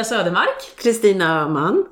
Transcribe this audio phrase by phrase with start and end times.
[0.00, 0.76] Ida Södermark.
[0.76, 1.84] Kristina Öhman.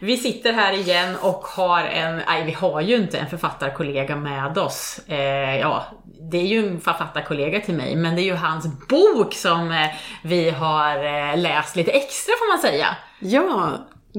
[0.00, 4.58] Vi sitter här igen och har en, nej vi har ju inte en författarkollega med
[4.58, 5.00] oss.
[5.08, 5.84] Eh, ja,
[6.30, 9.88] det är ju en författarkollega till mig, men det är ju hans bok som eh,
[10.22, 12.96] vi har eh, läst lite extra får man säga.
[13.18, 13.70] Ja,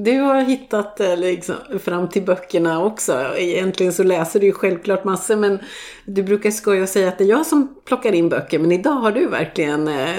[0.04, 3.36] du har hittat eh, liksom, fram till böckerna också.
[3.36, 5.58] Egentligen så läser du ju självklart massor men
[6.04, 8.58] du brukar skoja och säga att det är jag som plockar in böcker.
[8.58, 10.16] Men idag har du verkligen eh,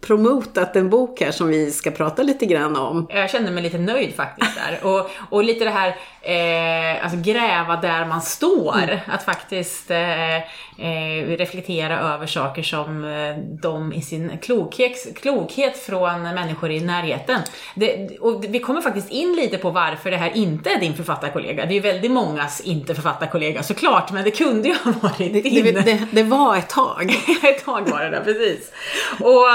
[0.00, 3.06] promotat en bok här som vi ska prata lite grann om.
[3.10, 4.88] Jag kände mig lite nöjd faktiskt där.
[4.88, 5.88] Och, och lite det här,
[6.22, 8.82] eh, alltså gräva där man står.
[8.82, 8.98] Mm.
[9.06, 16.22] Att faktiskt eh, eh, reflektera över saker som eh, de i sin klokhet, klokhet från
[16.22, 17.40] människor i närheten.
[17.74, 21.66] Det, och vi kommer faktiskt in lite på varför det här inte är din författarkollega.
[21.66, 25.64] Det är ju väldigt mångas inte författarkollega såklart, men det kunde ju ha varit din.
[25.64, 27.10] Det, det, det var ett tag.
[27.42, 28.72] ett tag var det där, precis.
[29.20, 29.46] Och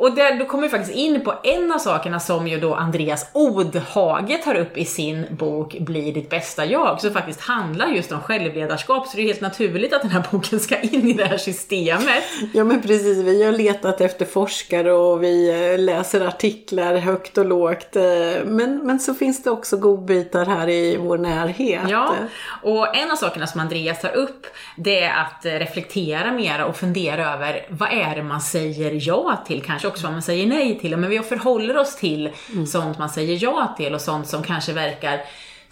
[0.00, 3.26] och där, då kommer vi faktiskt in på en av sakerna som ju då Andreas
[3.32, 8.20] Odhage tar upp i sin bok Bli ditt bästa jag, som faktiskt handlar just om
[8.20, 11.36] självledarskap, så det är helt naturligt att den här boken ska in i det här
[11.36, 12.24] systemet.
[12.52, 17.46] Ja men precis, vi har letat efter forskare och vi eh, läser artiklar högt och
[17.46, 17.96] lågt.
[17.96, 18.02] Eh,
[18.44, 21.82] men, men så finns det också godbitar här i vår närhet.
[21.88, 22.14] Ja,
[22.62, 27.34] och en av sakerna som Andreas tar upp, det är att reflektera mera och fundera
[27.34, 30.96] över vad är det man säger ja till kanske också vad man säger nej till.
[30.96, 32.66] Men vi förhåller oss till mm.
[32.66, 35.20] sånt man säger ja till och sånt som kanske verkar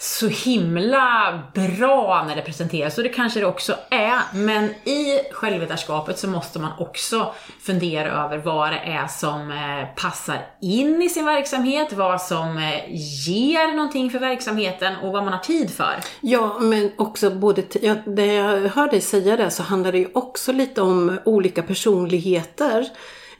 [0.00, 4.20] så himla bra när det presenteras, och det kanske det också är.
[4.34, 10.46] Men i självledarskapet så måste man också fundera över vad det är som eh, passar
[10.60, 12.94] in i sin verksamhet, vad som eh,
[13.26, 15.94] ger någonting för verksamheten och vad man har tid för.
[16.20, 20.08] Ja, men också både, ja, det jag hör dig säga där, så handlar det ju
[20.14, 22.88] också lite om olika personligheter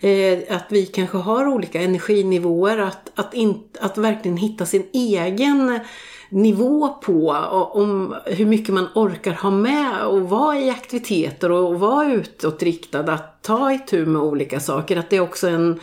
[0.00, 5.80] eh, att vi kanske har olika energinivåer, att, att, in, att verkligen hitta sin egen
[6.30, 7.30] nivå på
[7.72, 13.42] om hur mycket man orkar ha med och vara i aktiviteter och vara utåtriktad, att
[13.42, 14.96] ta itu med olika saker.
[14.96, 15.80] Att det är också en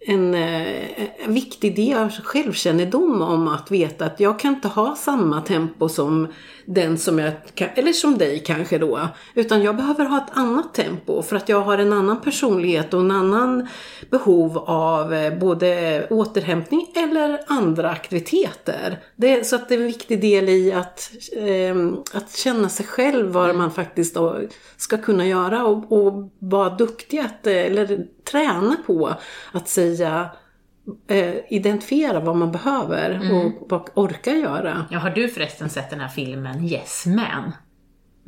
[0.00, 0.84] en eh,
[1.26, 6.28] viktig del av självkännedom om att veta att jag kan inte ha samma tempo som
[6.64, 7.32] den som jag,
[7.74, 9.00] eller som dig kanske då.
[9.34, 13.00] Utan jag behöver ha ett annat tempo för att jag har en annan personlighet och
[13.00, 13.68] en annan
[14.10, 18.98] behov av eh, både återhämtning eller andra aktiviteter.
[19.16, 21.76] Det, så att det är en viktig del i att, eh,
[22.12, 24.16] att känna sig själv vad man faktiskt
[24.76, 29.14] ska kunna göra och, och vara duktig att, eller träna på
[29.52, 30.30] att säga
[31.08, 33.36] eh, identifiera vad man behöver mm.
[33.36, 34.86] och vad orkar göra.
[34.90, 37.52] Ja, har du förresten sett den här filmen Yes Man?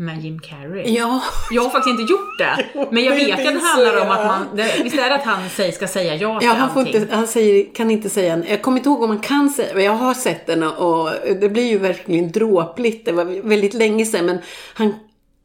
[0.00, 0.94] Med Jim Carrey.
[0.94, 1.22] Ja.
[1.50, 2.66] Jag har faktiskt inte gjort det.
[2.90, 5.48] Men jag vet att det handlar om att man, det, visst är det att han
[5.48, 8.62] säger, ska säga ja till ja, han, får inte, han säger, kan inte säga, jag
[8.62, 11.10] kommer inte ihåg om man kan säga, men jag har sett den och
[11.40, 13.04] det blir ju verkligen dråpligt.
[13.04, 14.38] Det var väldigt länge sedan men
[14.74, 14.94] han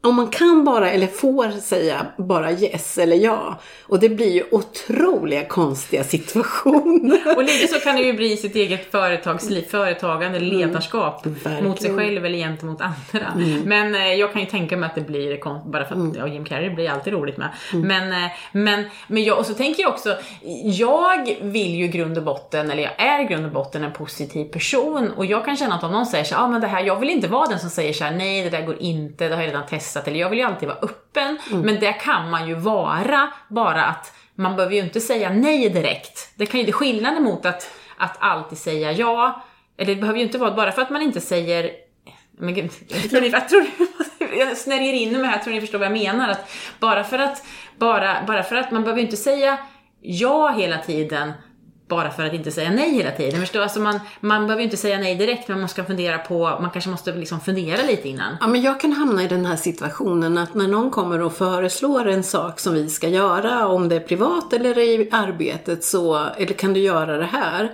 [0.04, 3.60] om man kan bara, eller får säga bara yes eller ja.
[3.82, 7.20] Och det blir ju otroliga konstiga situationer.
[7.36, 10.58] Och lite så kan det ju bli i sitt eget företagsliv, företagande, mm.
[10.58, 11.26] ledarskap.
[11.26, 13.32] Mm, mot sig själv eller gentemot andra.
[13.34, 13.60] Mm.
[13.60, 15.38] Men eh, jag kan ju tänka mig att det blir,
[15.70, 16.14] bara för att mm.
[16.18, 17.48] ja, Jim Carrey blir alltid roligt med.
[17.72, 17.88] Mm.
[17.88, 20.16] Men, eh, men, men jag, och så tänker jag också,
[20.64, 24.44] jag vill ju grund och botten, eller jag är i grund och botten en positiv
[24.44, 25.10] person.
[25.16, 27.10] Och jag kan känna att om någon säger så ah, men det här, jag vill
[27.10, 29.48] inte vara den som säger så här, nej det där går inte, det har jag
[29.48, 31.38] redan testat stressat eller jag vill ju alltid vara öppen.
[31.50, 31.60] Mm.
[31.60, 36.32] Men det kan man ju vara, bara att man behöver ju inte säga nej direkt.
[36.36, 39.44] Det kan ju, det är skillnaden mot att, att alltid säga ja.
[39.76, 41.70] Eller det behöver ju inte vara, bara för att man inte säger
[42.38, 42.70] men gud,
[43.10, 43.66] tror ni, jag, tror,
[44.38, 46.28] jag snärjer in mig här, tror ni förstår vad jag menar?
[46.28, 46.50] Att
[46.80, 47.44] bara för att,
[47.78, 49.58] bara, bara för att man behöver inte säga
[50.00, 51.32] ja hela tiden
[51.88, 53.40] bara för att inte säga nej hela tiden.
[53.40, 53.60] Förstår?
[53.60, 56.70] Alltså man, man behöver ju inte säga nej direkt, men man ska fundera på, man
[56.70, 58.36] kanske måste liksom fundera lite innan.
[58.40, 62.08] Ja, men jag kan hamna i den här situationen att när någon kommer och föreslår
[62.08, 66.54] en sak som vi ska göra, om det är privat eller i arbetet, så, eller
[66.54, 67.72] kan du göra det här?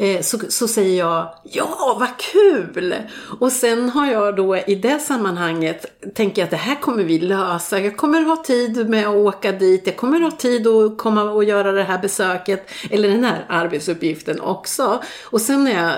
[0.00, 2.94] Eh, så, så säger jag ja, vad kul!
[3.40, 7.18] Och sen har jag då i det sammanhanget tänker jag att det här kommer vi
[7.18, 7.80] lösa.
[7.80, 9.86] Jag kommer ha tid med att åka dit.
[9.86, 14.40] Jag kommer ha tid att komma och göra det här besöket eller den här arbetsuppgiften
[14.40, 15.02] också.
[15.24, 15.94] Och sen när jag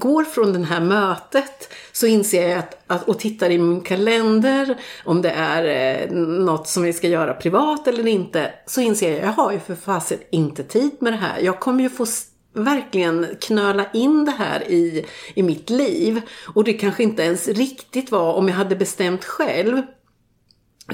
[0.00, 4.76] går från det här mötet så inser jag att, att, och tittar i min kalender
[5.04, 9.18] om det är eh, något som vi ska göra privat eller inte, så inser jag
[9.18, 11.40] att jag har ju för fasen inte tid med det här.
[11.40, 12.06] Jag kommer ju få
[12.54, 16.20] verkligen knöla in det här i, i mitt liv.
[16.54, 19.82] Och det kanske inte ens riktigt var om jag hade bestämt själv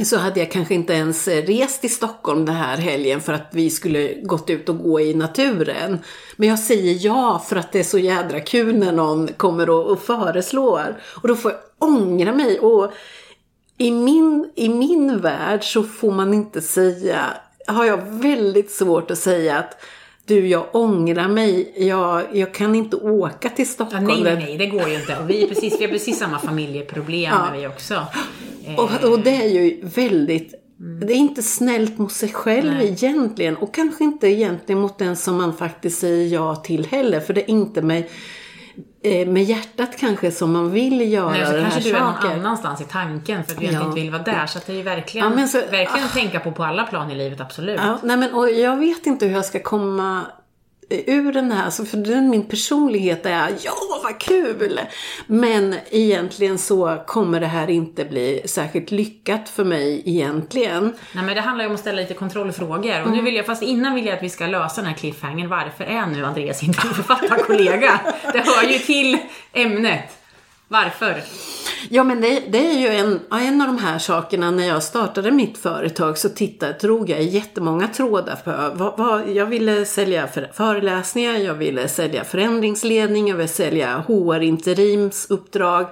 [0.05, 3.71] så hade jag kanske inte ens rest till Stockholm den här helgen för att vi
[3.71, 5.99] skulle gått ut och gå i naturen.
[6.37, 9.87] Men jag säger ja för att det är så jädra kul när någon kommer och,
[9.87, 11.01] och föreslår.
[11.23, 12.59] Och då får jag ångra mig.
[12.59, 12.93] Och
[13.79, 17.27] i min, i min värld så får man inte säga,
[17.67, 19.77] har jag väldigt svårt att säga att
[20.35, 21.73] du, jag ångrar mig.
[21.77, 24.09] Jag, jag kan inte åka till Stockholm.
[24.09, 25.19] Ja, nej, nej, det går ju inte.
[25.19, 27.49] Och vi, är precis, vi har precis samma familjeproblem ja.
[27.55, 28.07] vi också.
[28.77, 31.07] Och, och, det är ju väldigt Mm.
[31.07, 32.89] Det är inte snällt mot sig själv Nej.
[32.89, 37.21] egentligen och kanske inte egentligen mot den som man faktiskt säger ja till heller.
[37.21, 38.05] För det är inte med, eh,
[39.03, 42.41] med hjärtat kanske som man vill göra Nej, så det kanske här du är någon
[42.41, 43.85] annanstans i tanken för att du ja.
[43.87, 44.47] inte vill vara där.
[44.47, 47.15] Så det är ju verkligen, ja, så, verkligen ah, tänka på på alla plan i
[47.15, 47.81] livet, absolut.
[47.81, 50.23] Ja, nej men, och jag vet inte hur jag ska komma
[50.91, 53.73] ur den här, alltså för den, min personlighet är ja
[54.03, 54.81] vad kul!
[55.27, 60.95] Men egentligen så kommer det här inte bli särskilt lyckat för mig egentligen.
[61.13, 63.01] Nej men det handlar ju om att ställa lite kontrollfrågor.
[63.01, 63.13] Och mm.
[63.13, 65.49] nu vill jag, fast innan vill jag att vi ska lösa den här cliffhangern.
[65.49, 68.01] Varför är nu Andreas inte författarkollega?
[68.33, 69.19] det hör ju till
[69.53, 70.20] ämnet.
[70.73, 71.23] Varför?
[71.89, 75.31] Ja men det, det, är ju en, en av de här sakerna när jag startade
[75.31, 80.51] mitt företag så tittade, drog jag jättemånga trådar på vad, vad, jag ville sälja för,
[80.53, 85.87] föreläsningar, jag ville sälja förändringsledning, jag ville sälja HR interimsuppdrag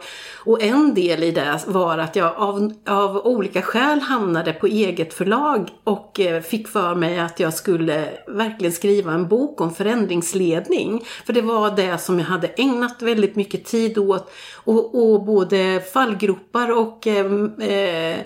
[0.44, 5.14] och en del i det var att jag av, av olika skäl hamnade på eget
[5.14, 11.04] förlag och eh, fick för mig att jag skulle verkligen skriva en bok om förändringsledning.
[11.26, 14.30] För det var det som jag hade ägnat väldigt mycket tid åt
[14.68, 17.26] och, och både fallgropar och eh,
[17.60, 18.18] eh,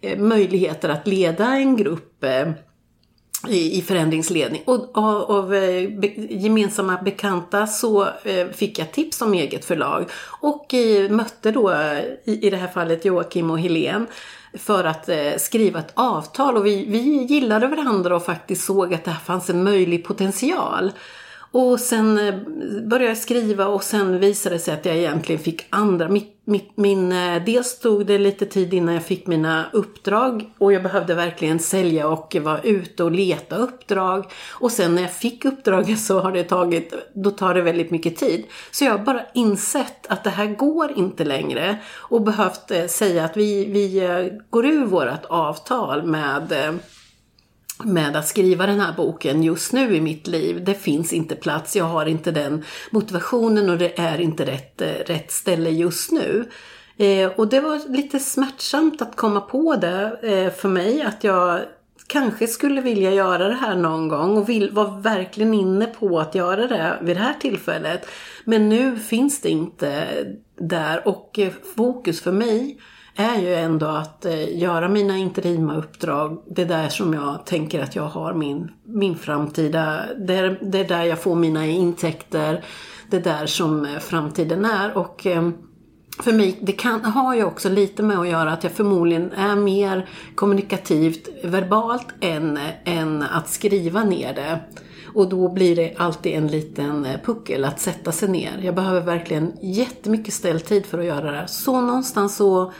[0.00, 2.48] eh, möjligheter att leda en grupp eh,
[3.48, 4.62] i, förändringsledning.
[4.64, 5.90] Och av, av eh,
[6.28, 10.10] gemensamma bekanta så eh, fick jag tips om eget förlag
[10.40, 10.74] och
[11.10, 11.72] mötte då
[12.24, 14.06] i, i det här fallet Joakim och Helene
[14.54, 19.10] för att skriva ett avtal och vi, vi gillade varandra och faktiskt såg att det
[19.10, 20.92] här fanns en möjlig potential.
[21.56, 22.34] Och sen eh,
[22.82, 26.08] började jag skriva och sen visade det sig att jag egentligen fick andra.
[26.08, 30.72] Mitt, mitt, min, eh, dels tog det lite tid innan jag fick mina uppdrag och
[30.72, 34.24] jag behövde verkligen sälja och vara ute och leta uppdrag.
[34.52, 38.16] Och sen när jag fick uppdraget så har det tagit, då tar det väldigt mycket
[38.16, 38.44] tid.
[38.70, 43.24] Så jag har bara insett att det här går inte längre och behövt eh, säga
[43.24, 46.52] att vi, vi går ur vårt avtal med
[47.82, 50.64] med att skriva den här boken just nu i mitt liv.
[50.64, 54.88] Det finns inte plats, jag har inte den motivationen och det är inte rätt, eh,
[55.06, 56.50] rätt ställe just nu.
[56.96, 61.60] Eh, och det var lite smärtsamt att komma på det eh, för mig, att jag
[62.06, 66.34] kanske skulle vilja göra det här någon gång och vill, var verkligen inne på att
[66.34, 68.06] göra det vid det här tillfället.
[68.44, 70.06] Men nu finns det inte
[70.56, 72.78] där och eh, fokus för mig
[73.16, 76.42] är ju ändå att eh, göra mina interima uppdrag.
[76.46, 80.80] Det är där som jag tänker att jag har min, min framtida, det är, det
[80.80, 82.64] är där jag får mina intäkter.
[83.10, 85.54] Det är där som eh, framtiden är och ehm,
[86.18, 89.56] för mig, det kan, har ju också lite med att göra att jag förmodligen är
[89.56, 94.60] mer kommunikativt verbalt än, än att skriva ner det.
[95.14, 98.60] Och då blir det alltid en liten eh, puckel att sätta sig ner.
[98.62, 101.48] Jag behöver verkligen jättemycket ställtid för att göra det.
[101.48, 102.72] Så någonstans så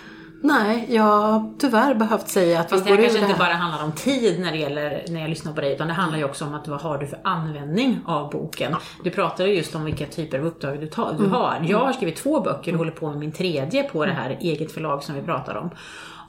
[0.45, 3.85] Nej, jag har tyvärr behövt säga att Fast vi går det kanske inte bara handlar
[3.85, 6.45] om tid när det gäller, när jag lyssnar på dig, utan det handlar ju också
[6.45, 8.77] om att vad har du för användning av boken?
[9.05, 11.33] Du pratade just om vilka typer av uppdrag du, tar, du mm.
[11.33, 11.65] har.
[11.69, 14.73] Jag har skrivit två böcker och håller på med min tredje på det här eget
[14.73, 15.71] förlag som vi pratar om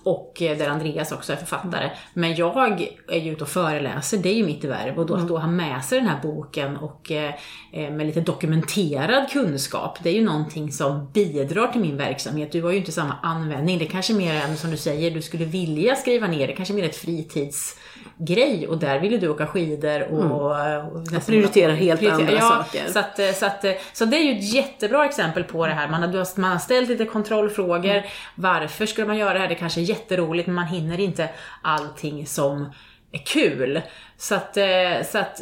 [0.06, 1.90] och eh, där Andreas också är författare.
[2.14, 5.00] Men jag är ju ute och föreläser, det är ju mitt värv.
[5.00, 7.34] Och då, att då ha med sig den här boken och eh,
[7.74, 12.52] eh, med lite dokumenterad kunskap, det är ju någonting som bidrar till min verksamhet.
[12.52, 13.80] Du har ju inte samma användning.
[13.80, 16.84] Det kanske mer än som du säger, du skulle vilja skriva ner det, kanske mer
[16.84, 17.76] ett fritids
[18.18, 20.24] grej och där ville du åka skidor och...
[20.24, 20.32] Mm.
[20.32, 22.92] och prioritera helt prioritera, andra ja, saker.
[22.92, 25.88] Så, att, så, att, så det är ju ett jättebra exempel på det här.
[25.88, 27.92] Man har, man har ställt lite kontrollfrågor.
[27.92, 28.04] Mm.
[28.36, 29.48] Varför skulle man göra det här?
[29.48, 31.30] Det kanske är jätteroligt men man hinner inte
[31.62, 32.70] allting som
[33.12, 33.82] är kul.
[34.18, 34.66] Så att, eh,
[35.12, 35.42] så att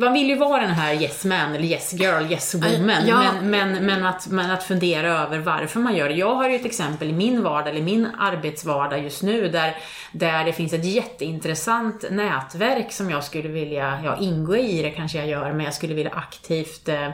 [0.00, 3.06] man vill ju vara den här yes man eller yes girl, yes woman.
[3.06, 3.32] Ja.
[3.42, 6.14] Men, men, men, att, men att fundera över varför man gör det.
[6.14, 9.76] Jag har ju ett exempel i min vardag, eller min arbetsvardag just nu, där,
[10.12, 15.18] där det finns ett jätteintressant nätverk som jag skulle vilja, ja ingå i det kanske
[15.18, 17.08] jag gör, men jag skulle vilja aktivt eh,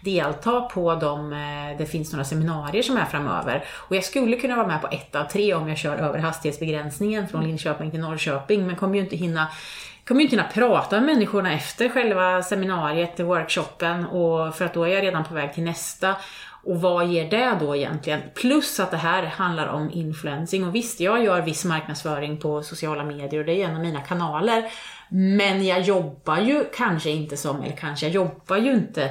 [0.00, 3.64] delta på de, eh, det finns några seminarier som är framöver.
[3.70, 7.28] Och jag skulle kunna vara med på ett av tre om jag kör över hastighetsbegränsningen
[7.28, 9.48] från Linköping till Norrköping, men kommer ju inte hinna
[10.08, 14.84] kommer ju inte hinna prata med människorna efter själva seminariet, workshopen, och för att då
[14.84, 16.16] är jag redan på väg till nästa.
[16.64, 18.20] och vad ger det då egentligen?
[18.34, 20.64] Plus att det här handlar om influencing.
[20.64, 24.00] Och visst, jag gör viss marknadsföring på sociala medier och det är en av mina
[24.00, 24.64] kanaler.
[25.08, 29.10] Men jag jobbar ju kanske inte som, eller kanske, jag jobbar ju inte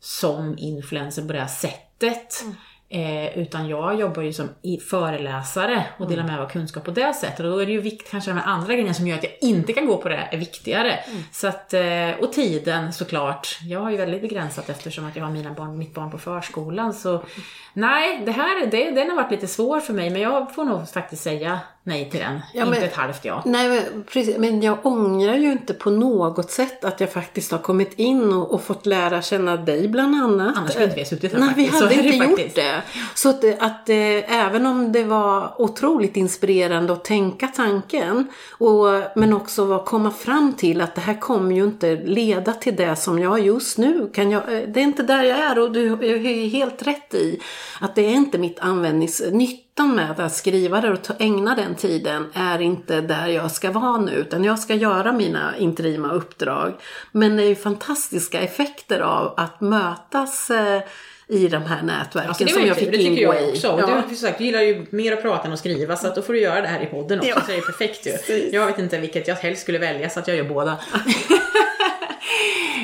[0.00, 2.42] som influencer på det här sättet.
[2.42, 2.54] Mm.
[2.90, 4.48] Eh, utan jag jobbar ju som
[4.90, 6.26] föreläsare och delar mm.
[6.26, 7.40] med mig av kunskap på det sättet.
[7.40, 9.32] Och då är det ju viktigt, kanske de här andra grejerna som gör att jag
[9.40, 10.92] inte kan gå på det är viktigare.
[10.92, 11.22] Mm.
[11.32, 13.58] Så att, eh, och tiden såklart.
[13.62, 16.94] Jag har ju väldigt begränsat eftersom att jag har mina barn, mitt barn på förskolan.
[16.94, 17.24] Så
[17.72, 20.88] nej, det här det, den har varit lite svår för mig men jag får nog
[20.88, 22.40] faktiskt säga nej till den.
[22.54, 23.42] Ja, inte men, ett halvt ja.
[23.44, 27.58] Nej, men, precis, men jag ångrar ju inte på något sätt att jag faktiskt har
[27.58, 30.56] kommit in och, och fått lära känna dig bland annat.
[30.56, 31.72] Annars skulle inte vi ha suttit här Nej, faktiskt.
[31.72, 32.82] vi hade inte det gjort det.
[33.14, 39.32] Så att, att äh, även om det var otroligt inspirerande att tänka tanken, och, men
[39.32, 43.18] också att komma fram till att det här kommer ju inte leda till det som
[43.18, 46.48] jag just nu kan jag, eh, det är inte där jag är och du är
[46.48, 47.40] helt rätt i
[47.80, 52.26] att det är inte mitt användningsnytt nyttan med att skriva det och ägna den tiden
[52.34, 56.74] är inte där jag ska vara nu, utan jag ska göra mina interima uppdrag.
[57.12, 60.82] Men det är ju fantastiska effekter av att mötas eh,
[61.28, 63.66] i de här nätverken alltså som jag fick det ingå jag också.
[63.66, 63.80] i.
[63.80, 64.02] Ja.
[64.08, 66.32] Du, sagt, du gillar ju mer att prata än att skriva så att då får
[66.32, 67.30] du göra det här i podden också.
[67.30, 67.40] Ja.
[67.40, 68.50] Så det är perfekt ju.
[68.52, 70.78] Jag vet inte vilket jag helst skulle välja så att jag gör båda.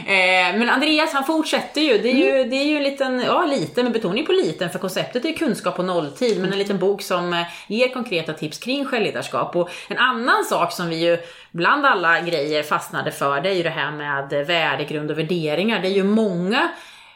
[0.07, 1.99] Eh, men Andreas han fortsätter ju.
[1.99, 2.51] Det är ju, mm.
[2.51, 5.77] det är ju en liten, ja liten, med betoning på liten, för konceptet är kunskap
[5.77, 9.57] på nolltid, men en liten bok som eh, ger konkreta tips kring självledarskap.
[9.57, 11.19] Och en annan sak som vi ju
[11.51, 15.83] bland alla grejer fastnade för, det är ju det här med värdegrund och värderingar.
[15.83, 16.69] Det är ju många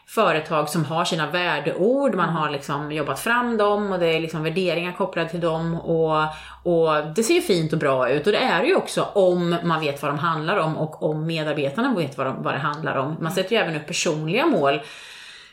[0.09, 4.43] företag som har sina värdeord, man har liksom jobbat fram dem och det är liksom
[4.43, 6.23] värderingar kopplade till dem och,
[6.63, 9.55] och det ser ju fint och bra ut och det är det ju också om
[9.63, 12.95] man vet vad de handlar om och om medarbetarna vet vad, de, vad det handlar
[12.95, 13.17] om.
[13.19, 14.81] Man sätter ju även upp personliga mål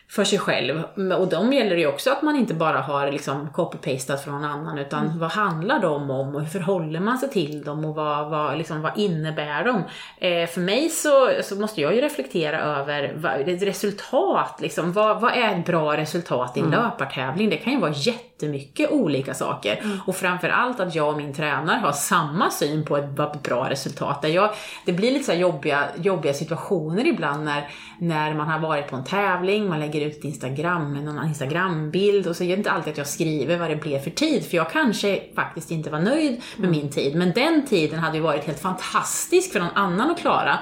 [0.08, 0.82] för sig själv.
[1.18, 4.78] Och de gäller ju också att man inte bara har liksom copy-pastat från någon annan
[4.78, 5.18] utan mm.
[5.18, 8.82] vad handlar de om och hur förhåller man sig till dem och vad, vad, liksom,
[8.82, 9.82] vad innebär de?
[10.26, 15.20] Eh, för mig så, så måste jag ju reflektera över vad, ett resultat, liksom, vad,
[15.20, 16.80] vad är ett bra resultat i en mm.
[16.80, 17.50] löpartävling?
[17.50, 19.80] Det kan ju vara jättemycket olika saker.
[19.84, 19.98] Mm.
[20.06, 24.22] Och framförallt att jag och min tränare har samma syn på ett, ett bra resultat.
[24.22, 24.50] Där jag,
[24.84, 29.04] det blir lite så jobbiga, jobbiga situationer ibland när, när man har varit på en
[29.04, 32.99] tävling, man lägger lägger ut Instagram, någon Instagrambild och så är det inte alltid att
[32.99, 36.71] jag skriver vad det blev för tid, för jag kanske faktiskt inte var nöjd med
[36.71, 40.59] min tid, men den tiden hade ju varit helt fantastisk för någon annan att klara.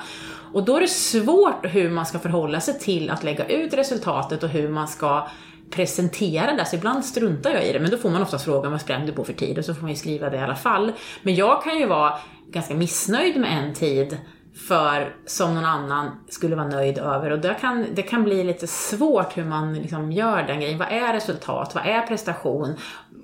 [0.52, 4.42] Och då är det svårt hur man ska förhålla sig till att lägga ut resultatet
[4.42, 5.28] och hur man ska
[5.70, 8.80] presentera det, så ibland struntar jag i det, men då får man oftast frågan vad
[8.80, 10.92] sprang du på för tid och så får man ju skriva det i alla fall.
[11.22, 12.18] Men jag kan ju vara
[12.50, 14.18] ganska missnöjd med en tid
[14.54, 17.30] för som någon annan skulle vara nöjd över.
[17.30, 20.78] Och det kan, det kan bli lite svårt hur man liksom gör den grejen.
[20.78, 21.74] Vad är resultat?
[21.74, 22.74] Vad är prestation?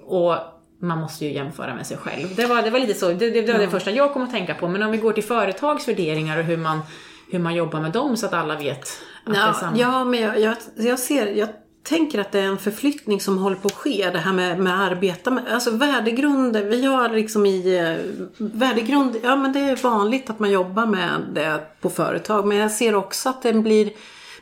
[0.02, 0.36] Och
[0.82, 2.34] man måste ju jämföra med sig själv.
[2.36, 4.54] Det var, det var lite så, det, det var det första jag kom att tänka
[4.54, 4.68] på.
[4.68, 6.80] Men om vi går till företagsvärderingar och hur man,
[7.30, 8.88] hur man jobbar med dem så att alla vet att
[9.24, 9.78] ja, det är samma.
[9.78, 11.48] Ja, men jag, jag, jag ser, jag
[11.82, 14.10] tänker att det är en förflyttning som håller på att ske.
[14.12, 17.96] Det här med, med arbeta med, alltså värdegrund, vi har liksom i eh,
[18.38, 22.46] värdegrund, ja men det är vanligt att man jobbar med det på företag.
[22.46, 23.90] Men jag ser också att den blir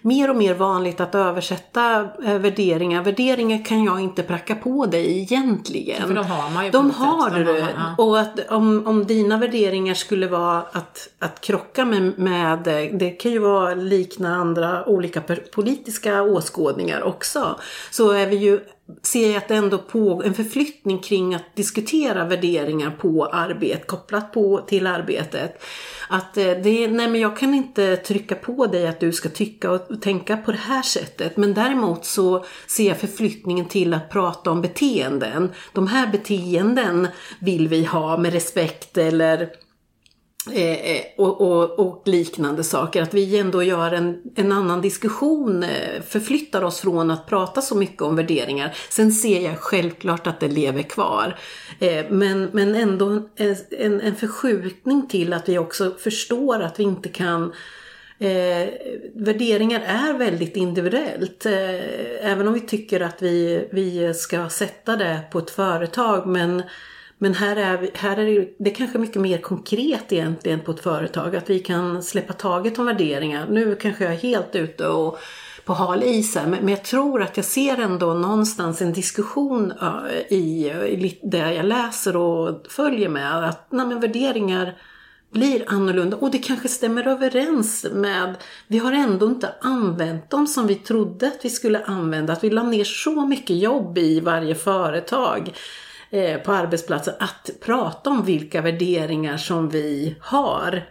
[0.02, 3.02] mer och mer vanligt att översätta eh, värderingar.
[3.02, 6.08] Värderingar kan jag inte pracka på dig egentligen.
[6.08, 7.58] För de har man ju De har du.
[7.58, 7.94] Ja.
[7.98, 12.58] Och att om, om dina värderingar skulle vara att, att krocka med, med,
[12.92, 15.22] det kan ju vara likna andra olika
[15.54, 17.58] politiska åskådningar också.
[17.90, 18.60] Så är vi ju
[19.02, 24.32] ser jag att det ändå på en förflyttning kring att diskutera värderingar på arbete, kopplat
[24.32, 25.62] på, till arbetet.
[26.08, 29.28] Att eh, det det, nej men jag kan inte trycka på dig att du ska
[29.28, 31.36] tycka och tänka på det här sättet.
[31.36, 35.52] Men däremot så ser jag förflyttningen till att prata om beteenden.
[35.72, 37.08] De här beteenden
[37.40, 39.48] vill vi ha med respekt eller
[40.52, 43.02] Eh, eh, och, och, och, liknande saker.
[43.02, 47.74] Att vi ändå gör en, en annan diskussion, eh, förflyttar oss från att prata så
[47.74, 48.76] mycket om värderingar.
[48.90, 51.38] Sen ser jag självklart att det lever kvar.
[51.78, 53.28] Eh, men, men ändå
[53.70, 57.52] en, en förskjutning till att vi också förstår att vi inte kan
[58.20, 58.68] Eh,
[59.14, 61.46] värderingar är väldigt individuellt.
[61.46, 66.62] Eh, även om vi tycker att vi, vi ska sätta det på ett företag men
[67.18, 70.80] men här är, här är det, det är kanske mycket mer konkret egentligen på ett
[70.80, 71.36] företag.
[71.36, 73.46] Att vi kan släppa taget om värderingar.
[73.50, 75.18] Nu kanske jag är helt ute och
[75.64, 80.36] på hal is här, men, jag tror att jag ser ändå någonstans en diskussion eh,
[80.36, 83.48] i, i det jag läser och följer med.
[83.48, 84.76] Att nej, men värderingar
[85.30, 88.34] blir annorlunda och det kanske stämmer överens med,
[88.68, 92.50] vi har ändå inte använt dem som vi trodde att vi skulle använda, att vi
[92.50, 95.52] la ner så mycket jobb i varje företag
[96.10, 100.82] eh, på arbetsplatsen att prata om vilka värderingar som vi har.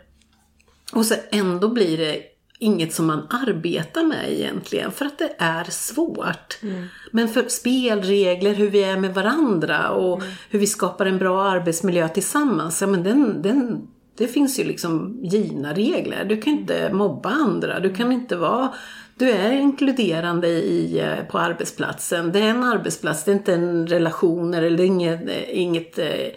[0.94, 2.22] Och så ändå blir det
[2.60, 6.58] inget som man arbetar med egentligen för att det är svårt.
[6.64, 6.86] Mm.
[7.12, 10.34] Men för spelregler, hur vi är med varandra och mm.
[10.50, 15.20] hur vi skapar en bra arbetsmiljö tillsammans, ja men den, den, det finns ju liksom
[15.24, 16.26] givna regler.
[16.26, 18.74] Du kan inte mobba andra, du kan inte vara
[19.18, 22.32] du är inkluderande i, eh, på arbetsplatsen.
[22.32, 26.28] Det är en arbetsplats, det är inte en relation eller inget, inget eh,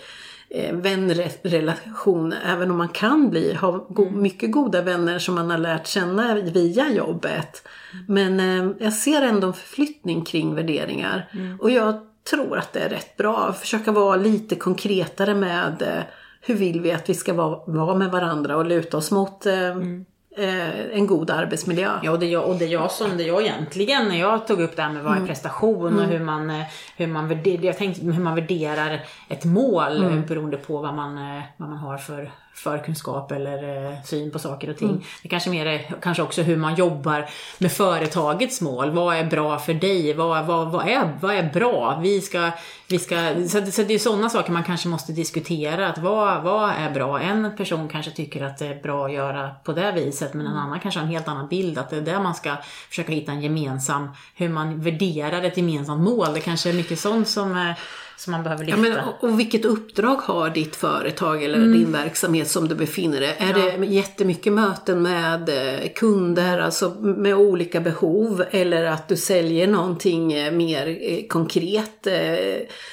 [0.51, 4.23] eh, vänrelation, även om man kan bli, ha go mm.
[4.23, 7.69] mycket goda vänner som man har lärt känna via jobbet.
[8.09, 11.29] Men eh, jag ser ändå en förflyttning kring värderingar.
[11.33, 11.61] Mm.
[11.61, 13.53] Och jag tror att det är rätt bra.
[13.53, 16.03] Försöka vara lite konkretare med eh,
[16.41, 19.71] hur vill vi att vi ska vara, vara med varandra och luta oss mot eh,
[19.71, 20.05] mm
[20.37, 21.91] eh, en god arbetsmiljö.
[22.03, 24.77] Ja, och det, jag, och det jag som det jag egentligen när jag tog upp
[24.77, 25.29] det här med vad är mm.
[25.29, 25.99] prestation mm.
[25.99, 26.63] och hur man, eh,
[26.97, 30.27] hur, man värderar, jag tänkte, hur man värderar ett mål mm.
[30.27, 34.71] beroende på vad man, eh, vad man har för förkunskap eller eh, syn på saker
[34.71, 34.89] och ting.
[34.89, 35.03] Mm.
[35.23, 38.91] Det kanske mer är kanske också hur man jobbar med företagets mål.
[38.91, 40.15] Vad är bra för dig?
[40.15, 42.01] Vad, vad, vad, är, vad är bra?
[42.03, 42.51] Vi ska,
[42.89, 45.89] vi ska, så, så det är sådana saker man kanske måste diskutera.
[45.89, 47.21] Att vad, vad är bra?
[47.21, 50.53] En person kanske tycker att det är bra att göra på det viset men en
[50.53, 50.65] mm.
[50.65, 51.79] annan kanske har en helt annan bild.
[51.79, 52.57] Att det är där man ska
[52.89, 56.35] försöka hitta en gemensam, hur man värderar ett gemensamt mål.
[56.35, 57.75] Det kanske är mycket sånt som
[58.21, 58.87] som man behöver lyfta.
[58.87, 61.73] Ja, men, och vilket uppdrag har ditt företag eller mm.
[61.73, 63.37] din verksamhet som du befinner dig?
[63.39, 63.77] Är ja.
[63.79, 70.33] det jättemycket möten med eh, kunder, alltså med olika behov eller att du säljer någonting
[70.33, 72.07] eh, mer eh, konkret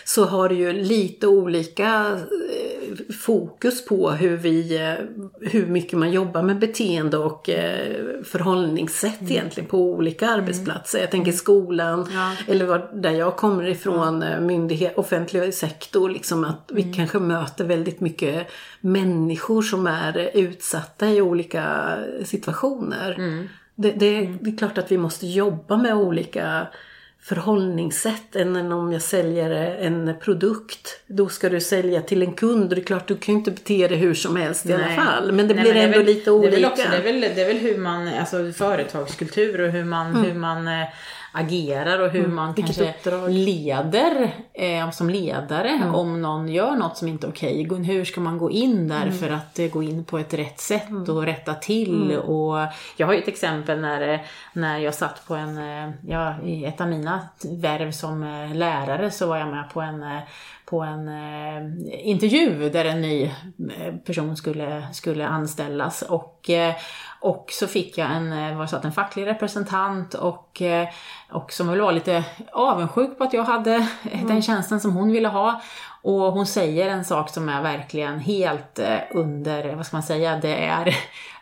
[0.05, 2.19] så har du ju lite olika
[3.19, 4.79] fokus på hur, vi,
[5.41, 7.49] hur mycket man jobbar med beteende och
[8.23, 9.31] förhållningssätt mm.
[9.31, 10.99] egentligen på olika arbetsplatser.
[10.99, 11.37] Jag tänker mm.
[11.37, 12.53] skolan ja.
[12.53, 14.39] eller var, där jag kommer ifrån, ja.
[14.39, 16.93] myndighet, offentlig sektor, liksom att vi mm.
[16.93, 18.47] kanske möter väldigt mycket
[18.81, 23.15] människor som är utsatta i olika situationer.
[23.17, 23.47] Mm.
[23.75, 24.37] Det, det, mm.
[24.41, 26.67] det, är klart att vi måste jobba med olika
[27.27, 31.01] förhållningssätt än om jag säljer en produkt.
[31.07, 33.87] Då ska du sälja till en kund det är klart du kan ju inte bete
[33.87, 34.83] dig hur som helst i Nej.
[34.83, 35.31] alla fall.
[35.31, 36.51] Men det Nej, blir men ändå väl, lite olika.
[36.51, 39.71] Det är, väl också, det, är väl, det är väl hur man, alltså företagskultur och
[39.71, 40.23] hur man, mm.
[40.23, 40.87] hur man eh,
[41.37, 43.31] agerar och hur mm, man kanske uppdrag.
[43.31, 45.95] leder eh, som ledare mm.
[45.95, 47.65] om någon gör något som inte är okej.
[47.65, 47.83] Okay.
[47.83, 49.17] Hur ska man gå in där mm.
[49.17, 51.15] för att eh, gå in på ett rätt sätt mm.
[51.15, 52.11] och rätta till?
[52.11, 52.19] Mm.
[52.19, 54.19] Och jag har ju ett exempel när, eh,
[54.53, 59.27] när jag satt på en, eh, ja, i ett av mina värv som lärare så
[59.27, 60.05] var jag med på en
[60.69, 63.31] på en eh, intervju där en ny
[64.05, 66.01] person skulle, skulle anställas.
[66.01, 66.75] Och, eh,
[67.19, 70.61] och så fick jag en, var så att en facklig representant och,
[71.31, 74.27] och som väl var lite avundsjuk på att jag hade mm.
[74.27, 75.61] den tjänsten som hon ville ha.
[76.07, 80.39] Och hon säger en sak som är verkligen helt eh, under, vad ska man säga,
[80.41, 80.95] det är,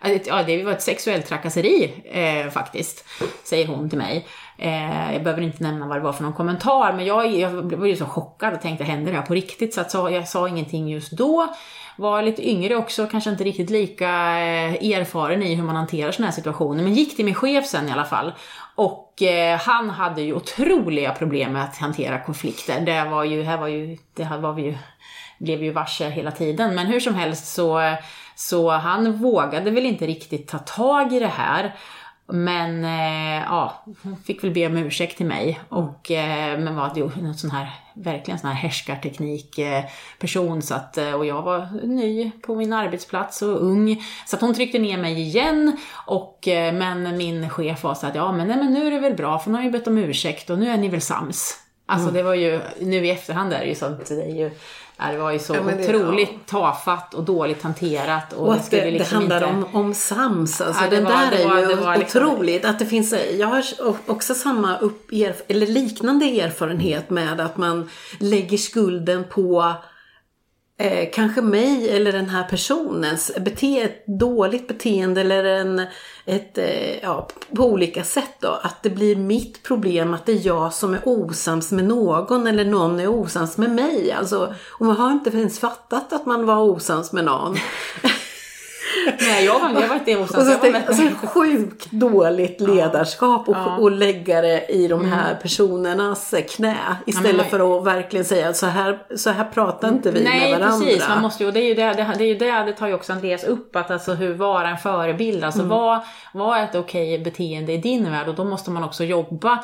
[0.26, 3.06] ja det var ett sexuellt trakasseri eh, faktiskt,
[3.44, 4.28] säger hon till mig.
[4.58, 7.88] Eh, jag behöver inte nämna vad det var för någon kommentar, men jag, jag var
[7.88, 9.74] ju så chockad och tänkte, händer det här på riktigt?
[9.74, 11.54] Så att, så, jag sa ingenting just då.
[11.98, 16.28] Var lite yngre också, kanske inte riktigt lika eh, erfaren i hur man hanterar sådana
[16.28, 18.34] här situationer, men gick till min chef sen i alla fall.
[18.76, 22.82] Och eh, han hade ju otroliga problem med att hantera konflikter.
[22.82, 24.78] Det var ju, här var ju, det här var vi ju,
[25.40, 26.76] blev ju varse hela tiden.
[26.76, 27.96] Men hur som helst så,
[28.36, 31.76] så han vågade väl inte riktigt ta tag i det här.
[32.28, 35.60] Men eh, ja, hon fick väl be om ursäkt till mig.
[35.70, 40.62] Och, eh, men var ju en sån här, verkligen sån här härskarteknik-person.
[40.62, 44.04] Så att, eh, och jag var ny på min arbetsplats och ung.
[44.26, 45.78] Så att hon tryckte ner mig igen.
[46.06, 49.00] Och, eh, men min chef var så att ja men, nej, men nu är det
[49.00, 51.65] väl bra för nu har ju bett om ursäkt och nu är ni väl sams.
[51.86, 52.14] Alltså mm.
[52.14, 54.52] det var ju, nu i efterhand är det ju sånt, det är ju
[54.98, 56.40] det var ju så ja, otroligt ja.
[56.46, 58.34] tafatt och dåligt hanterat.
[58.34, 59.70] Och, och att det, liksom det handlar inte...
[59.70, 60.62] om, om sams.
[60.62, 62.54] Alltså, ja, den var, där är var, ju var liksom- otroligt.
[62.54, 62.72] Liksom...
[62.72, 63.64] Att det finns, jag har
[64.06, 65.12] också samma upp,
[65.48, 69.74] eller liknande erfarenhet med att man lägger skulden på
[70.78, 75.82] eh, kanske mig eller den här personens bete ett dåligt beteende eller en,
[76.26, 78.60] ett, eh, ja, på olika sätt då.
[78.64, 82.66] Att det blir mitt problem att det är jag som är osams med någon eller
[82.66, 84.12] någon är osams med mig.
[84.12, 87.58] Alltså, och man har inte ens fattat att man var osams med någon.
[89.20, 93.78] Nej, jag var, jag var inte Och så, tänk, alltså, sjukt dåligt ledarskap och, ja.
[93.78, 95.42] och lägga det i de här mm.
[95.42, 100.12] personernas knä istället ja, för att verkligen säga att så här, så här pratar inte
[100.12, 100.78] vi Nej, med varandra.
[100.78, 101.10] Nej, precis.
[101.10, 102.94] Man måste ju, det är ju det, det, det, är ju det, det tar ju
[102.94, 105.70] också Andreas upp, att alltså hur vara en förebild, alltså mm.
[105.70, 106.00] vad,
[106.34, 109.64] vad är ett okej beteende i din värld och då måste man också jobba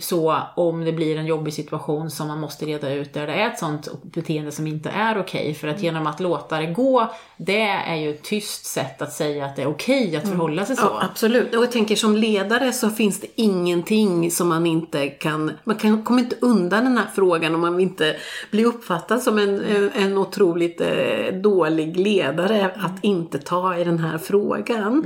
[0.00, 3.46] så om det blir en jobbig situation som man måste reda ut där det är
[3.46, 5.40] ett sånt beteende som inte är okej.
[5.40, 5.54] Okay.
[5.54, 9.44] För att genom att låta det gå, det är ju ett tyst sätt att säga
[9.44, 10.36] att det är okej okay att mm.
[10.36, 10.82] förhålla sig så.
[10.82, 11.54] Ja, absolut.
[11.54, 16.04] Och jag tänker som ledare så finns det ingenting som man inte kan, man kan,
[16.04, 18.16] kommer inte undan den här frågan om man inte
[18.50, 24.18] blir uppfattad som en, en otroligt eh, dålig ledare att inte ta i den här
[24.18, 25.04] frågan.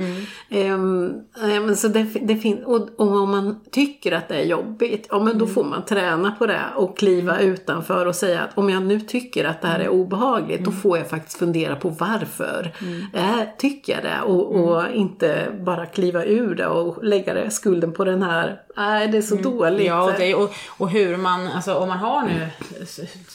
[0.51, 1.25] Mm.
[1.59, 5.09] Um, så det, det fin- och, och om man tycker att det är jobbigt jobbigt,
[5.11, 7.53] ja men då får man träna på det och kliva mm.
[7.53, 10.01] utanför och säga att om jag nu tycker att det här är mm.
[10.01, 10.71] obehagligt mm.
[10.71, 12.73] då får jag faktiskt fundera på varför.
[12.81, 13.07] Mm.
[13.15, 14.21] Äh, tycker jag det?
[14.21, 14.95] Och, och mm.
[14.95, 19.23] inte bara kliva ur det och lägga det, skulden på den här, nej det är
[19.23, 19.45] så mm.
[19.45, 19.87] dåligt.
[19.87, 22.49] Ja, och, det, och, och, hur man, alltså om man har nu,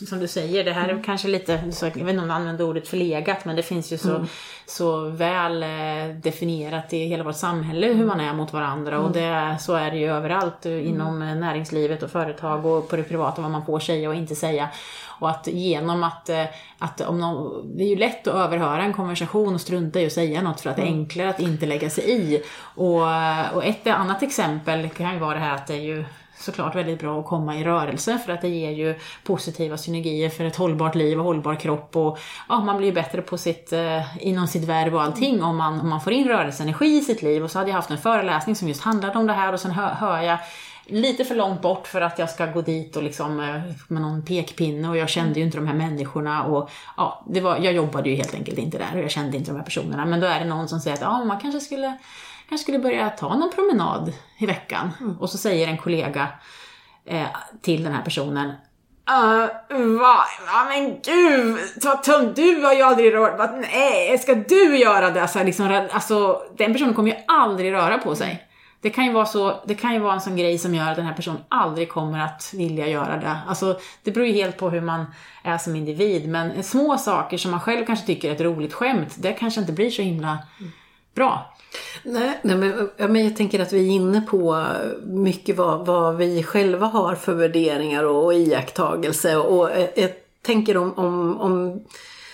[0.07, 2.87] som du säger, det här är kanske lite, jag vet inte om du använder ordet
[2.87, 4.25] förlegat, men det finns ju så
[4.69, 9.05] så väl eh, definierat i hela vårt samhälle hur man är mot varandra mm.
[9.05, 10.85] och det, så är det ju överallt mm.
[10.85, 14.35] inom eh, näringslivet och företag och på det privata vad man får säga och inte
[14.35, 14.69] säga.
[15.19, 16.45] Och att genom att, eh,
[16.79, 20.13] att om någon, det är ju lätt att överhöra en konversation och strunta i att
[20.13, 20.99] säga något för att det är mm.
[20.99, 22.43] enklare att inte lägga sig i.
[22.59, 23.01] Och,
[23.53, 26.05] och ett annat exempel kan ju vara det här att det är ju
[26.39, 30.43] såklart väldigt bra att komma i rörelse för att det ger ju positiva synergier för
[30.43, 34.25] ett hållbart liv och hållbar kropp och ja, man blir ju bättre på sitt, eh,
[34.27, 37.43] inom sitt värv och allting om man, om man får in rörelseenergi i sitt liv
[37.43, 39.71] och så hade jag haft en föreläsning som just handlade om det här och sen
[39.71, 40.39] hör, hör jag
[40.89, 44.25] lite för långt bort för att jag ska gå dit och liksom eh, med någon
[44.25, 48.09] pekpinne och jag kände ju inte de här människorna och ja, det var, jag jobbade
[48.09, 50.05] ju helt enkelt inte där och jag kände inte de här personerna.
[50.05, 51.97] Men då är det någon som säger att ja, man kanske skulle
[52.49, 54.91] kanske skulle börja ta någon promenad i veckan.
[54.99, 55.19] Mm.
[55.19, 56.27] Och så säger en kollega
[57.05, 57.27] eh,
[57.61, 58.51] till den här personen
[59.09, 60.17] Uh, va?
[60.47, 63.49] Ja men gud, vad tunt, du har ju aldrig rört va?
[63.73, 65.21] Nej, ska du göra det?
[65.21, 68.48] Alltså, liksom, alltså, den personen kommer ju aldrig röra på sig.
[68.81, 70.95] Det kan, ju vara så, det kan ju vara en sån grej som gör att
[70.95, 73.37] den här personen aldrig kommer att vilja göra det.
[73.47, 75.05] Alltså, det beror ju helt på hur man
[75.43, 79.15] är som individ, men små saker som man själv kanske tycker är ett roligt skämt,
[79.17, 80.37] det kanske inte blir så himla
[81.15, 81.55] bra.
[82.03, 84.65] Nej, nej men, ja, men jag tänker att vi är inne på
[85.03, 89.37] mycket vad, vad vi själva har för värderingar och, och iakttagelse.
[89.37, 90.11] Och eh, jag
[90.41, 91.83] tänker om, om, om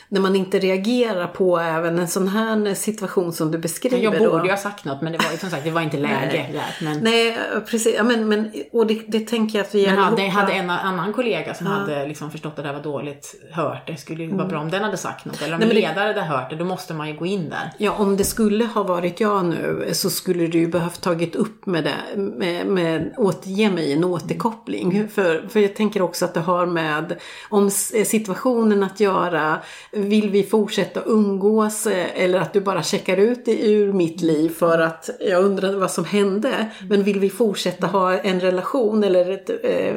[0.09, 3.97] när man inte reagerar på även en sån här situation som du beskriver.
[3.97, 6.45] Jag borde ju ha sagt något men det var som sagt det var inte läge
[6.53, 6.63] Nej.
[6.81, 6.99] Men...
[6.99, 7.37] Nej
[7.69, 10.69] precis, ja, men, men, och det, det tänker jag att vi Men hade, hade en
[10.69, 11.73] annan kollega som ja.
[11.73, 14.49] hade liksom förstått att det här var dåligt hört det skulle ju vara mm.
[14.49, 15.41] bra om den hade sagt något.
[15.41, 17.71] Eller om Nej, en ledare hade hört det, då måste man ju gå in där.
[17.77, 21.65] Ja, om det skulle ha varit jag nu så skulle du ju behövt tagit upp
[21.65, 25.09] med det, med, med återge mig en återkoppling.
[25.09, 29.61] För, för jag tänker också att det har med om situationen att göra
[29.95, 34.49] vill vi fortsätta umgås eh, eller att du bara checkar ut det ur mitt liv
[34.49, 36.71] för att jag undrar vad som hände.
[36.89, 39.95] Men vill vi fortsätta ha en relation eller ett, eh,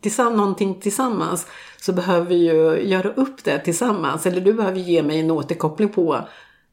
[0.00, 1.46] tillsamm någonting tillsammans
[1.80, 4.26] så behöver vi ju göra upp det tillsammans.
[4.26, 6.18] Eller du behöver ge mig en återkoppling på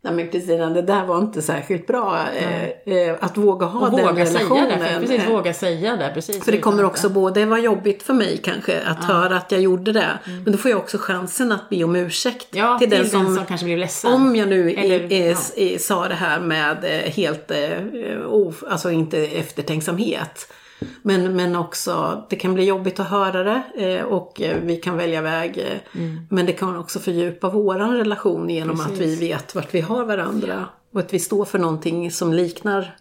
[0.04, 2.28] Nej men Kristina, det där var inte särskilt bra.
[2.36, 4.80] Eh, eh, att våga ha och den våga relationen.
[4.80, 6.12] Säga det, precis, våga säga det.
[6.14, 9.14] Precis, för det kommer också både vara jobbigt för mig kanske att ja.
[9.14, 10.20] höra att jag gjorde det.
[10.26, 10.44] Mm.
[10.44, 12.48] Men då får jag också chansen att be om ursäkt.
[12.52, 14.14] Ja, till, till den, som, den som kanske blev ledsen.
[14.14, 15.80] Om jag nu Eller, är, ja.
[15.80, 20.54] sa det här med eh, helt, eh, of, alltså inte eftertänksamhet.
[21.02, 24.98] Men, men också, det kan bli jobbigt att höra det eh, och eh, vi kan
[24.98, 25.58] välja väg.
[25.58, 26.28] Eh, mm.
[26.30, 28.92] Men det kan också fördjupa våran relation genom Precis.
[28.92, 30.66] att vi vet vart vi har varandra.
[30.94, 32.96] Och att vi står för någonting som liknar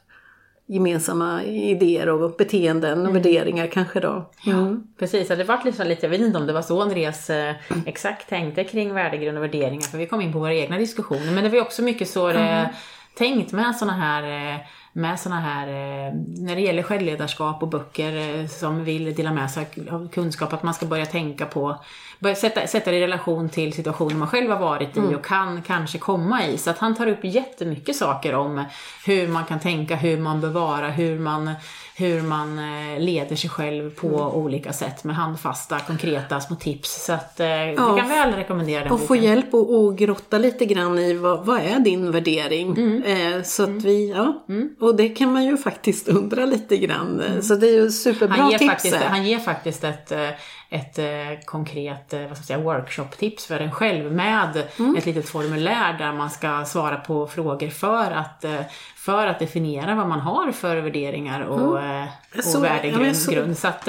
[0.71, 3.23] gemensamma idéer och beteenden och mm.
[3.23, 4.31] värderingar kanske då.
[4.47, 4.59] Mm.
[4.65, 5.29] Ja, precis.
[5.29, 7.55] Det var liksom lite, jag vet inte om det var så Andreas eh,
[7.87, 11.33] exakt tänkte kring värdegrund och värderingar, för vi kom in på våra egna diskussioner.
[11.35, 12.69] Men det var också mycket så det mm.
[13.15, 14.61] tänkt med sådana här eh,
[14.93, 19.51] med sådana här, eh, när det gäller självledarskap och böcker eh, som vill dela med
[19.51, 21.77] sig av kunskap, att man ska börja tänka på,
[22.19, 25.15] börja sätta, sätta det i relation till situationer man själv har varit i mm.
[25.15, 26.59] och kan kanske komma i.
[26.59, 28.65] Så att han tar upp jättemycket saker om
[29.07, 31.51] hur man kan tänka, hur man bör vara, hur man
[32.01, 34.21] hur man eh, leder sig själv på mm.
[34.21, 37.05] olika sätt med handfasta, konkreta små tips.
[37.07, 40.39] Så att eh, ja, vi kan väl rekommendera den Och få hjälp att och grotta
[40.39, 42.71] lite grann i vad, vad är din värdering?
[42.71, 43.03] Mm.
[43.03, 43.81] Eh, så att mm.
[43.81, 44.45] vi, ja.
[44.81, 47.21] Och det kan man ju faktiskt undra lite grann.
[47.21, 47.43] Mm.
[47.43, 48.71] Så det är ju superbra han ger tips.
[48.71, 50.31] Faktiskt, han ger faktiskt ett eh,
[50.71, 54.97] ett eh, konkret eh, vad ska säga, workshop-tips för en själv med mm.
[54.97, 58.45] ett litet formulär där man ska svara på frågor för att,
[59.01, 62.07] för att definiera vad man har för värderingar och, mm.
[62.39, 63.07] och så, värdegrund.
[63.07, 63.07] Ja,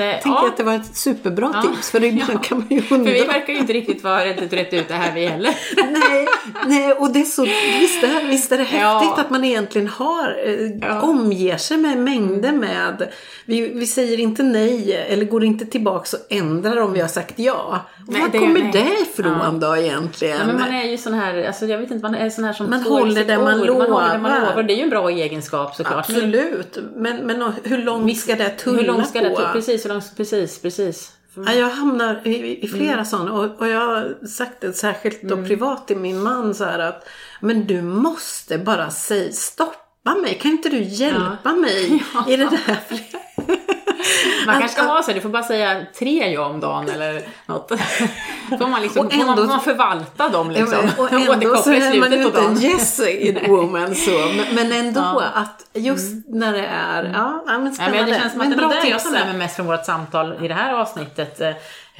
[0.03, 0.47] jag tänker ja.
[0.47, 2.39] att det var ett superbra ja, tips för ibland ja.
[2.39, 3.11] kan man ju undra.
[3.11, 5.55] För vi verkar ju inte riktigt vara rätt, rätt ut det här vi heller.
[5.91, 6.27] nej,
[6.65, 7.43] nej, och det är så,
[7.79, 10.35] visst är, visst är det häftigt att man egentligen har,
[10.81, 11.01] ja.
[11.01, 13.11] omger sig med mängder med,
[13.45, 17.39] vi, vi säger inte nej eller går inte tillbaks och ändrar om vi har sagt
[17.39, 17.85] ja.
[18.07, 18.71] Nej, Var det, kommer nej.
[18.71, 20.47] det ifrån då egentligen?
[20.47, 22.69] Men man är ju sån här, alltså jag vet inte, man är sån här som
[22.69, 23.87] man håller det man lovar.
[23.87, 24.63] Man håller det man lovar.
[24.63, 26.09] Det är ju en bra egenskap såklart.
[26.09, 26.77] Absolut.
[26.95, 29.39] Men, men hur långt ska det tulla Hur långt ska på?
[29.39, 29.49] det?
[29.53, 31.11] Precis, hur långt, precis, precis.
[31.35, 33.05] Ja, jag hamnar i, i flera mm.
[33.05, 35.47] sådana och, och, jag har sagt det särskilt då mm.
[35.47, 37.07] privat till min man så här att
[37.39, 40.39] Men du måste bara säga stoppa mig.
[40.41, 41.51] Kan inte du hjälpa ja.
[41.51, 42.25] mig ja.
[42.33, 42.79] i det där?
[44.45, 47.71] Man kanske ska vara så, du får bara säga tre ja om dagen eller något.
[48.59, 50.89] får man, liksom, och ändå, får man, man förvalta dem liksom.
[50.97, 52.99] Och ändå så är man ju inte en yes
[53.47, 54.31] woman så.
[54.55, 55.23] Men ändå ja.
[55.33, 56.23] att just mm.
[56.27, 57.97] när det är, ja, men spännande.
[57.97, 59.67] Ja, men det känns som att men det är jag tar med mig mest från
[59.67, 61.41] vårt samtal i det här avsnittet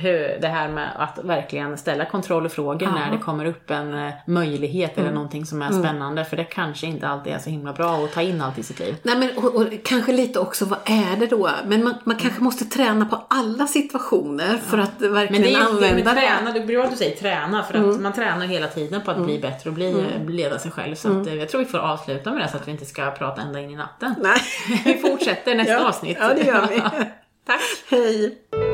[0.02, 3.00] hur, det här med att verkligen ställa kontrollfrågor Aha.
[3.00, 5.06] när det kommer upp en eh, möjlighet mm.
[5.06, 5.84] eller någonting som är mm.
[5.84, 6.26] spännande.
[6.26, 8.80] För det kanske inte alltid är så himla bra att ta in allt i sitt
[8.80, 8.96] liv.
[9.04, 11.50] Nej, men, och, och kanske lite också, vad är det då?
[11.66, 12.44] Men man, man kanske mm.
[12.44, 14.84] måste träna på alla situationer för ja.
[14.84, 16.22] att verkligen men det är, använda det.
[16.22, 18.04] Träna, det är bra att du säger träna, för att mm.
[18.04, 19.42] man tränar hela tiden på att bli mm.
[19.42, 20.30] bättre och bli, mm.
[20.30, 20.96] leda sig själv.
[20.96, 23.12] Så att, eh, jag tror vi får avsluta med det så att vi inte ska
[23.12, 24.16] prata ända in i natten.
[24.22, 24.42] Nej.
[24.86, 25.88] vi fortsätter nästa ja.
[25.88, 26.18] avsnitt.
[26.22, 26.82] Ja, det gör vi.
[27.46, 27.62] Tack.
[27.90, 28.71] Hej.